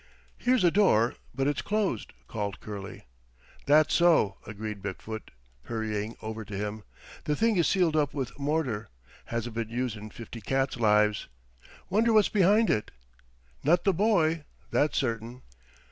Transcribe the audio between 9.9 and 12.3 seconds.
in fifty cats' lives. Wonder what's